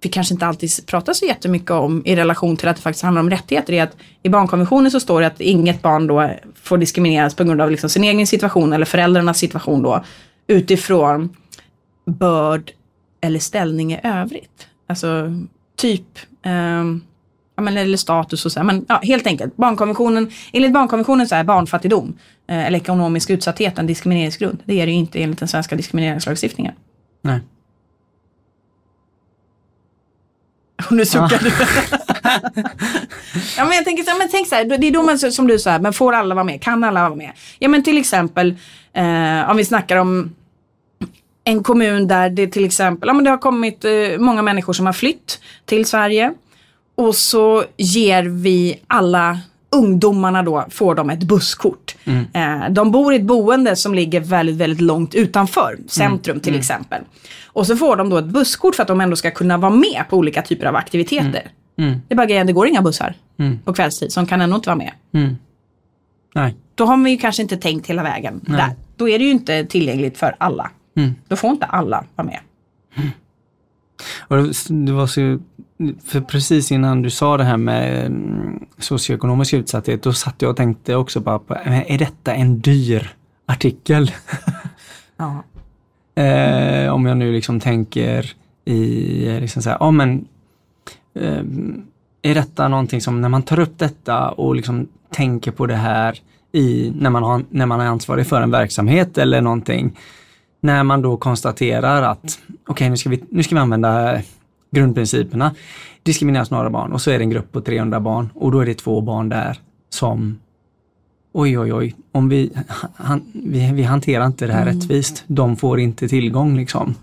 [0.00, 3.20] vi kanske inte alltid pratar så jättemycket om i relation till att det faktiskt handlar
[3.20, 3.72] om rättigheter.
[3.72, 6.30] är att I barnkonventionen så står det att inget barn då
[6.62, 10.04] får diskrimineras på grund av liksom sin egen situation eller föräldrarnas situation då.
[10.46, 11.36] Utifrån
[12.04, 12.72] börd
[13.22, 14.66] eller ställning i övrigt.
[14.86, 15.32] Alltså
[15.76, 16.18] typ
[17.62, 18.60] ja, men, eller status och så.
[18.60, 18.64] här.
[18.64, 23.86] Men ja, helt enkelt, barnkonventionen, enligt barnkonventionen så är barnfattigdom eh, eller ekonomisk utsatthet en
[23.86, 24.58] diskrimineringsgrund.
[24.64, 26.74] Det är det ju inte enligt den svenska diskrimineringslagstiftningen.
[27.22, 27.40] Nej.
[30.86, 31.50] Och nu suckar du.
[33.56, 35.46] ja men jag tänker så här, men tänk så här, det är då man som
[35.46, 36.62] du sa, men får alla vara med?
[36.62, 37.32] Kan alla vara med?
[37.58, 38.56] Ja men till exempel
[38.92, 40.34] eh, om vi snackar om
[41.44, 44.86] en kommun där det till exempel, ja men det har kommit eh, många människor som
[44.86, 46.32] har flytt till Sverige.
[46.94, 49.38] Och så ger vi alla
[49.70, 51.94] ungdomarna då, får de ett busskort.
[52.32, 57.02] Eh, de bor i ett boende som ligger väldigt, väldigt långt utanför centrum till exempel.
[57.46, 60.04] Och så får de då ett busskort för att de ändå ska kunna vara med
[60.10, 61.50] på olika typer av aktiviteter.
[61.78, 62.00] Mm.
[62.08, 63.58] Det är bara grejen, det går inga bussar Mm.
[63.64, 64.92] på kvällstid som kan ändå inte vara med.
[65.14, 65.36] Mm.
[66.34, 66.56] Nej.
[66.74, 68.70] Då har man ju kanske inte tänkt hela vägen där.
[68.96, 70.70] Då är det ju inte tillgängligt för alla.
[70.94, 71.14] Mm.
[71.28, 72.40] Då får inte alla vara med.
[74.18, 75.38] Och det- var så,
[76.04, 80.56] för precis innan du sa det här med mm, socioekonomisk utsatthet, då satt jag och
[80.56, 83.14] tänkte också bara på, är detta en dyr
[83.46, 84.10] artikel?
[85.16, 85.42] Ja.
[86.22, 88.32] Eh, om jag nu liksom tänker
[88.64, 90.24] i, eh, liksom så här, ja men,
[91.14, 91.42] eh,
[92.22, 96.18] är detta någonting som när man tar upp detta och liksom tänker på det här
[96.52, 99.98] i, när, man har, när man är ansvarig för en verksamhet eller någonting,
[100.62, 104.20] när man då konstaterar att okej nu, ska vi, nu ska vi använda
[104.70, 105.54] grundprinciperna,
[106.02, 108.66] diskrimineras några barn och så är det en grupp på 300 barn och då är
[108.66, 109.58] det två barn där
[109.90, 110.38] som
[111.32, 112.52] oj oj oj, om vi,
[112.96, 116.94] han, vi, vi hanterar inte det här rättvist, de får inte tillgång liksom.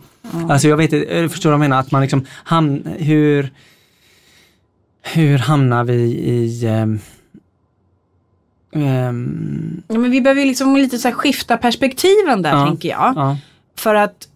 [0.49, 3.53] Alltså jag vet inte, jag förstår vad jag menar, att man liksom, ham, hur,
[5.01, 6.99] hur hamnar vi i ehm,
[8.71, 12.65] ehm, Ja, men vi behöver ju liksom lite så skifta perspektiven där Ja.
[12.65, 13.13] tänker jag.
[13.15, 13.37] ja,
[13.79, 14.27] För att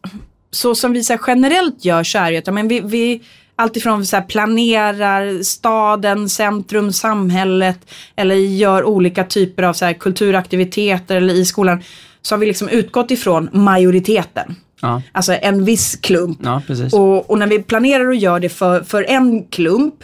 [0.51, 3.21] så som vi så generellt gör så är det men vi, vi
[3.55, 7.79] Alltifrån så planerar staden, centrum, samhället
[8.15, 11.83] eller gör olika typer av så kulturaktiviteter eller i skolan.
[12.21, 14.55] Så har vi liksom utgått ifrån majoriteten.
[14.81, 16.39] Ja, Alltså en viss klump.
[16.43, 16.61] ja.
[16.91, 19.95] Och, och när vi planerar och gör det för, för en klump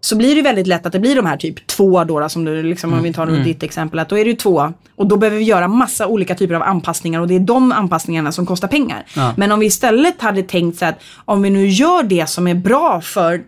[0.00, 2.44] så blir det väldigt lätt att det blir de här typ två då, då som
[2.44, 3.44] du liksom, om vi tar Mm.
[3.44, 4.72] ditt exempel, att då är det ju två.
[4.96, 8.32] Och då behöver vi göra massa olika typer av anpassningar och det är de anpassningarna
[8.32, 9.04] som kostar pengar.
[9.16, 9.34] Ja.
[9.36, 12.54] Men om vi istället hade tänkt så att om vi nu gör det som är
[12.54, 13.42] bra för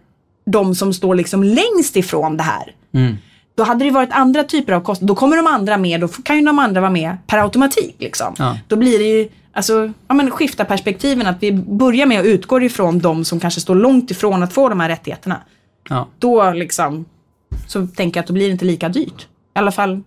[0.46, 2.74] de som står liksom längst ifrån det här.
[2.94, 3.16] Mm.
[3.54, 5.08] Då hade det varit andra typer av kostnader.
[5.08, 7.96] Då kommer de andra med, då kan ju de andra vara med per automatik.
[7.98, 8.34] Liksom.
[8.38, 8.58] Ja.
[8.68, 11.26] Då blir det ju, alltså, ja, men skifta perspektiven.
[11.26, 14.68] Att vi börjar med att utgå ifrån de som kanske står långt ifrån att få
[14.68, 15.40] de här rättigheterna.
[15.88, 16.06] Ja.
[16.18, 17.04] Då liksom,
[17.66, 19.28] så tänker jag att då blir det inte lika dyrt.
[19.54, 20.02] I alla fall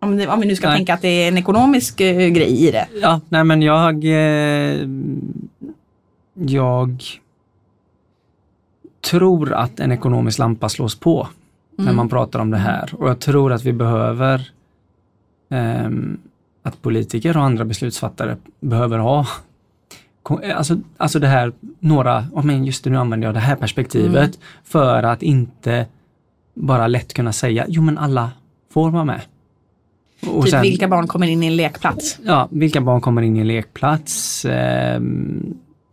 [0.00, 0.76] om, det, om vi nu ska Nej.
[0.76, 2.88] tänka att det är en ekonomisk eh, grej i det.
[3.00, 4.04] Ja, nej men jag...
[4.04, 4.88] Eh,
[6.34, 7.02] jag
[9.10, 11.28] tror att en ekonomisk lampa slås på
[11.76, 12.94] när man pratar om det här.
[12.98, 14.50] Och jag tror att vi behöver
[15.50, 16.18] ehm,
[16.62, 19.26] att politiker och andra beslutsfattare behöver ha
[20.54, 24.38] Alltså, alltså det här, några, oh men just det, nu använder jag det här perspektivet
[24.64, 25.86] för att inte
[26.54, 28.30] bara lätt kunna säga, jo men alla
[28.72, 29.20] får vara med.
[30.26, 32.18] Och Typ sen- vilka barn kommer in i en lekplats.
[32.24, 34.44] Ja, vilka barn kommer in i en lekplats?
[34.44, 35.00] Eh,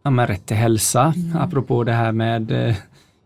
[0.04, 1.38] ja, men rätt till hälsa, Mm.
[1.42, 2.76] apropå det här med eh,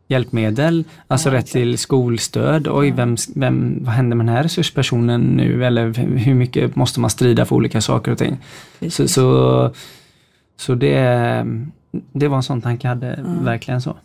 [0.07, 2.67] hjälpmedel, alltså rätt till skolstöd.
[2.67, 5.65] Oj, vem, vem, vad händer med den här resurspersonen nu?
[5.65, 8.37] Eller hur mycket måste man strida för olika saker och ting?
[8.89, 9.71] Så, så,
[10.63, 11.45] så det,
[12.13, 13.45] det var en sån tanke jag hade, Mm.
[13.45, 13.97] verkligen så.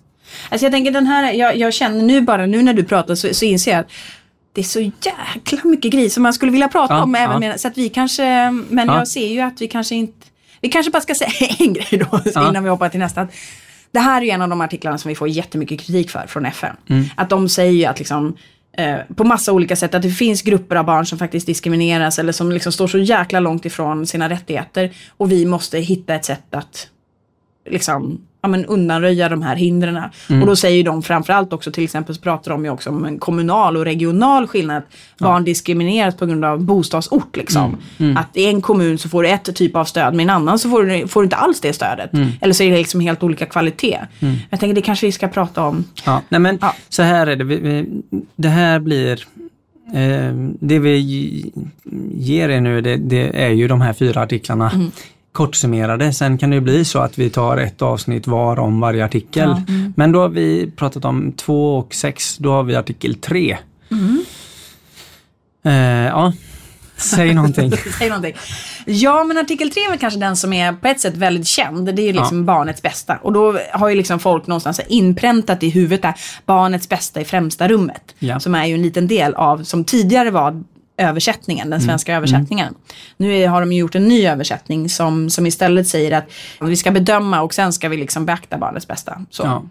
[0.51, 3.35] Alltså jag tänker den här, jag, jag känner nu bara, nu när du pratar så,
[3.35, 3.87] så inser jag att
[4.53, 7.15] det är så jäkla mycket grejer som man skulle vilja prata Ja, om.
[7.15, 7.49] Även ja.
[7.49, 8.99] med, så att vi kanske, men Ja.
[8.99, 10.27] jag ser ju att vi kanske inte,
[10.61, 13.29] vi kanske bara ska säga en grej då innan vi hoppar till nästa.
[13.91, 16.47] Det här är ju en av de artiklarna som vi får jättemycket kritik för från
[16.47, 16.77] FN.
[16.89, 17.05] Mm.
[17.17, 18.37] Att de säger ju att liksom
[18.79, 22.33] Eh, på massa olika sätt att det finns grupper av barn som faktiskt diskrimineras eller
[22.33, 24.91] som liksom står så jäkla långt ifrån sina rättigheter.
[25.17, 26.89] Och vi måste hitta ett sätt att
[27.71, 29.99] liksom, ja, men undanröja de här hindren.
[30.29, 30.43] Mm.
[30.43, 33.19] Och då säger de framförallt också, till exempel så pratar de ju också om en
[33.19, 34.83] kommunal och regional skillnad.
[35.19, 37.77] Barn diskrimineras på grund av bostadsort liksom.
[37.99, 38.17] Mm.
[38.17, 40.59] Att i en kommun så får du ett typ av stöd, men i en annan
[40.59, 42.13] så får du, får du inte alls det stödet.
[42.13, 42.29] Mm.
[42.41, 43.99] Eller så är det liksom helt olika kvalitet.
[44.51, 45.85] Jag tänker det kanske vi ska prata om.
[46.05, 46.75] Ja, nej men Ja.
[46.89, 47.45] så här är det.
[47.45, 47.87] Vi, vi,
[48.37, 49.13] det här blir
[49.95, 51.51] eh, det vi ge-
[52.13, 54.91] ger er nu det, det är ju de här fyra artiklarna Mm.
[55.39, 56.13] Kortsummerade.
[56.13, 59.49] Sen kan det bli så att vi tar ett avsnitt var om varje artikel.
[59.49, 59.93] Ja, mm.
[59.97, 63.59] Men då har vi pratat om två och sex, då har vi artikel tre.
[63.91, 64.25] Mm.
[65.65, 66.33] Eh, ja,
[66.97, 67.73] säg någonting.
[67.99, 68.35] Säg någonting.
[68.87, 71.95] Ja, men artikel 3 är väl kanske den som är på ett sätt väldigt känd.
[71.95, 73.17] Det är ju liksom barnets bästa.
[73.23, 76.15] Och då har ju liksom folk någonstans inpräntat i huvudet där
[76.47, 78.15] barnets bästa i främsta rummet.
[78.19, 78.41] Ja.
[78.41, 80.65] Som är ju en liten del av, som tidigare var
[80.99, 82.75] översättningen, den svenska översättningen.
[83.17, 86.25] Nu har de gjort en ny översättning som, som istället säger att
[86.61, 89.25] vi ska bedöma och sen ska vi liksom beakta barnets bästa.
[89.31, 89.43] Så.
[89.43, 89.63] Ja.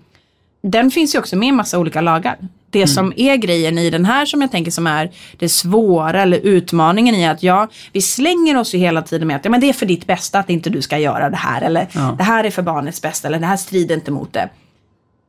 [0.61, 2.37] Den finns ju också med i massa olika lagar.
[2.69, 6.37] Det som är grejen i den här som jag tänker som är det svåra eller
[6.37, 9.69] utmaningen i att ja, vi slänger oss ju hela tiden med att ja, men det
[9.69, 12.15] är för ditt bästa att inte du ska göra det här eller Ja.
[12.17, 14.49] det här är för barnets bästa eller det här strider inte mot det.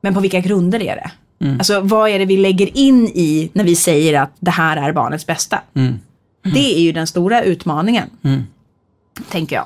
[0.01, 1.11] Men på vilka grunder är det?
[1.41, 4.93] Alltså vad är det vi lägger in i när vi säger att det här är
[4.93, 5.61] barnets bästa?
[5.75, 5.99] Mm.
[6.43, 8.11] Det är ju den stora utmaningen.
[8.23, 8.43] Mm.
[9.31, 9.65] Tänker jag.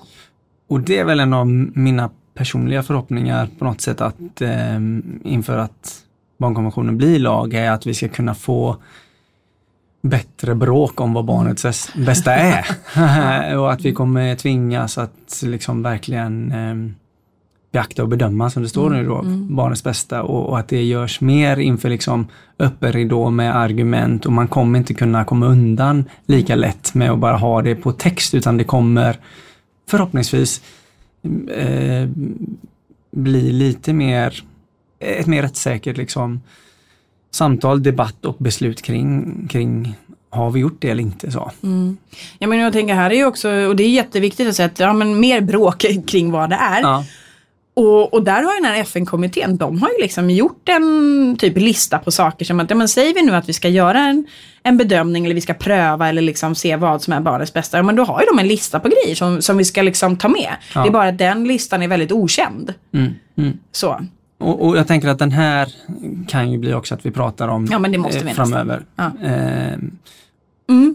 [0.68, 4.76] Och det är väl en av mina personliga förhoppningar på något sätt att eh,
[5.24, 5.98] inför att
[6.38, 8.76] barnkonventionen blir lag är att vi ska kunna få
[10.02, 12.66] bättre bråk om vad barnets bäs- bästa är.
[13.58, 16.92] och att vi kommer tvingas att liksom verkligen eh,
[17.72, 19.22] beakta och bedöma, som det står nu då,
[19.54, 22.26] barnets bästa och, och att det görs mer inför liksom
[22.58, 27.18] öppen ridå med argument och man kommer inte kunna komma undan lika lätt med att
[27.18, 29.16] bara ha det på text utan det kommer
[29.88, 30.62] förhoppningsvis
[31.54, 32.08] eh,
[33.10, 34.44] bli lite mer,
[34.98, 36.40] ett mer rättssäkert liksom
[37.30, 39.96] samtal, debatt och beslut kring, kring
[40.30, 41.50] har vi gjort det eller inte så.
[42.38, 44.80] Ja, men jag tänker här är ju också, och det är jätteviktigt att säga att
[44.80, 46.80] ja, men mer bråk kring vad det är.
[46.80, 47.04] Ja,
[47.74, 51.56] Och, och där har ju den här FN-kommittén, de har ju liksom gjort en typ
[51.58, 54.26] lista på saker som att, ja men säger vi nu att vi ska göra en,
[54.62, 57.82] en bedömning eller vi ska pröva eller liksom se vad som är barnets bästa, ja
[57.82, 60.28] men då har ju de en lista på grejer som, som vi ska liksom ta
[60.28, 60.54] med.
[60.74, 60.82] Ja.
[60.82, 62.74] Det är bara att den listan är väldigt okänd.
[62.94, 63.58] mm, mm.
[63.72, 64.00] Så.
[64.38, 65.68] Och, och jag tänker att den här
[66.28, 68.46] kan ju bli också att vi pratar om Ja, men det måste eh, vi nästan.
[68.48, 68.84] framöver.
[68.96, 69.10] Ja.
[69.24, 69.78] Eh,
[70.68, 70.94] Mm.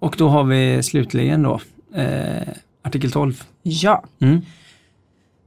[0.00, 1.60] och då har vi slutligen då
[1.94, 2.48] eh,
[2.82, 3.42] artikel 12.
[3.62, 4.04] Ja.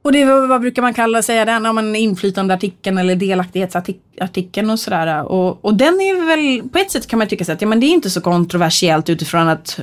[0.01, 1.65] Och det är, vad brukar man kalla säga den?
[1.65, 5.23] Ja, men inflytandeartikeln eller delaktighetsartikeln och sådär.
[5.23, 7.79] Och, och den är väl, på ett sätt kan man tycka så att ja, men
[7.79, 9.79] det är inte så kontroversiellt utifrån att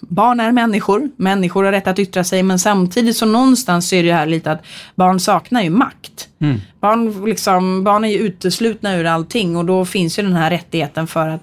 [0.00, 4.02] barn är människor, människor har rätt att yttra sig men samtidigt så någonstans så är
[4.02, 6.28] det här lite att barn saknar ju makt.
[6.38, 6.60] Mm.
[6.80, 11.06] Barn, liksom, barn är ju uteslutna ur allting och då finns ju den här rättigheten
[11.06, 11.42] för att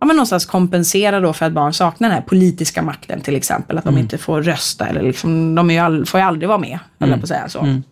[0.00, 3.78] ja, men någonstans kompensera då för att barn saknar den här politiska makten till exempel.
[3.78, 4.02] Att de mm.
[4.02, 7.20] inte får rösta eller liksom, de ju all, får ju aldrig vara med, mm.
[7.20, 7.60] på att säga så.
[7.60, 7.82] Mm.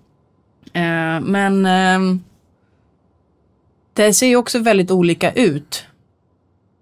[0.77, 2.19] Uh, men uh,
[3.93, 5.85] det ser ju också väldigt olika ut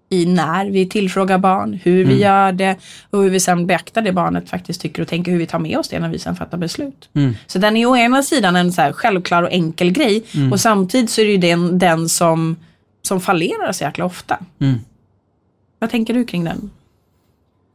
[0.09, 2.19] i när vi tillfrågar barn, hur vi mm.
[2.19, 2.77] gör det
[3.09, 5.77] och hur vi sen beaktar det barnet faktiskt tycker och tänker, hur vi tar med
[5.77, 7.09] oss det när vi sen fattar beslut.
[7.13, 7.35] Mm.
[7.47, 10.51] Så den är å ena sidan en så självklar och enkel grej mm.
[10.51, 12.55] och samtidigt så är det ju den, den som,
[13.01, 14.39] som fallerar så jäkla ofta.
[15.83, 16.69] Vad tänker du kring den?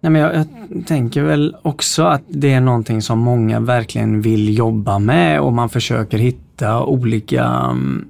[0.00, 0.46] Nej, men jag, jag,
[0.86, 5.68] tänker väl också att det är någonting som många verkligen vill jobba med och man
[5.68, 8.08] försöker hitta olika mm,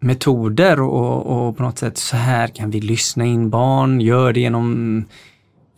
[0.00, 4.40] metoder och, och, på något sätt så här kan vi lyssna in barn, gör det
[4.40, 5.04] genom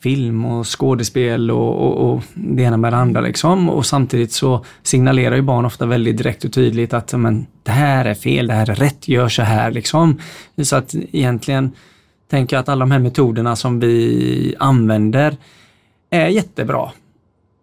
[0.03, 3.71] film och skådespel och, och, och det ena med det andra liksom.
[3.71, 8.05] Och samtidigt så signalerar ju barn ofta väldigt direkt och tydligt att men, det här
[8.05, 10.21] är fel, det här är rätt, gör så här liksom.
[10.63, 11.73] Så att egentligen
[12.29, 15.37] tänker jag att alla de här metoderna som vi använder
[16.11, 16.91] är jättebra.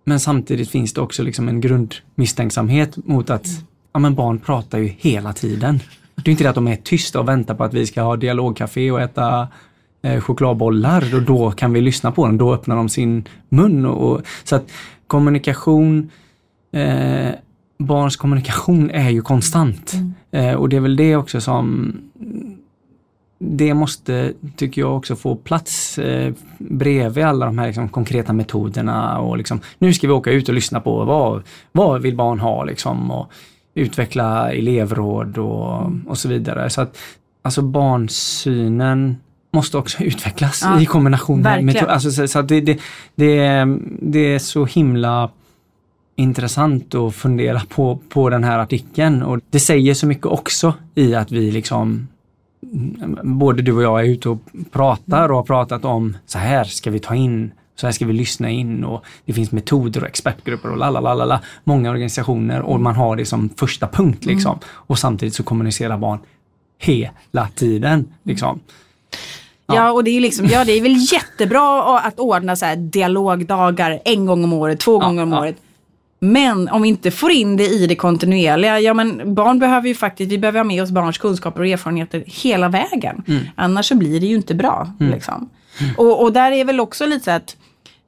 [0.06, 3.48] Men samtidigt finns det också liksom en grundmisstänksamhet mot att
[3.94, 5.80] ja, men barn pratar ju hela tiden.
[6.16, 8.16] Det är inte det att de är tysta och väntar på att vi ska ha
[8.16, 9.48] dialogcafé och äta
[10.02, 12.38] eh, chokladbollar och då kan vi lyssna på dem.
[12.38, 13.86] Då öppnar de sin mun.
[13.86, 14.72] Och, och så att
[15.08, 16.10] kommunikation,
[16.72, 17.32] eh,
[17.80, 19.94] barns kommunikation är ju konstant.
[19.94, 20.14] Mm.
[20.32, 21.94] Eh, och det är väl det också som
[23.46, 29.20] det måste, tycker jag, också få plats eh, bredvid alla de här liksom, konkreta metoderna
[29.20, 32.64] och liksom, nu ska vi åka ut och lyssna på vad, vad vill barn ha
[32.64, 33.32] liksom och
[33.76, 36.70] utveckla elevråd och, och så vidare.
[36.70, 36.98] Så att
[37.42, 39.18] alltså barnsynen
[39.52, 41.90] måste också utvecklas ja, i kombination med metod.
[41.90, 42.80] Alltså, så, så det, det,
[43.16, 43.66] det,
[44.02, 45.30] det är så himla
[46.16, 51.16] intressant att fundera på, på den här artikeln och det säger så mycket också i
[51.16, 52.08] att vi liksom
[53.24, 54.40] både du och jag är ute och
[54.72, 58.14] pratar och har pratat om så här ska vi ta in, så här ska vi
[58.14, 63.16] lyssna in och det finns metoder och expertgrupper och lalala, många organisationer och man har
[63.16, 64.52] det som första punkt liksom.
[64.52, 64.64] Mm.
[64.68, 66.20] Och samtidigt så kommunicerar barn
[66.80, 68.60] hela tiden liksom.
[69.68, 69.76] Ja.
[69.76, 74.26] ja, och det är liksom, ja det är väl jättebra att ordna så dialogdagar en
[74.26, 75.40] gång om året, två gånger om ja.
[75.40, 75.56] året.
[76.24, 79.96] Men om vi inte får in det i det kontinuerliga, ja men barn behöver ju
[79.96, 83.24] faktiskt, vi behöver ha med oss barns kunskaper och erfarenheter hela vägen.
[83.28, 83.44] Mm.
[83.56, 84.94] Annars så blir det ju inte bra.
[85.00, 85.14] Mm.
[85.14, 85.50] Liksom.
[85.80, 85.94] Mm.
[85.98, 87.58] Och, och, där är väl också lite så att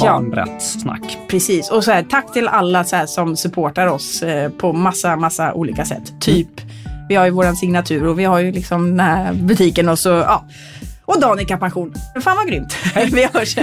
[0.00, 1.02] Barnrättssnack.
[1.04, 1.70] Ja, precis.
[1.70, 5.54] Och så här, tack till alla så här, som supportar oss eh, på massa, massa
[5.54, 6.20] olika sätt.
[6.20, 6.48] Typ,
[7.08, 10.08] vi har ju våran signatur och vi har ju liksom den här butiken och så,
[10.08, 10.44] ja.
[11.08, 11.94] Och Danica Pension.
[12.20, 12.76] Fan vad grymt.
[13.12, 13.56] Vi hörs.